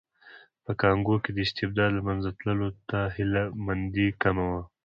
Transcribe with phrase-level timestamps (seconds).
[0.63, 4.61] په کانګو کې د استبداد له منځه تلو ته هیله مندي کمه وه.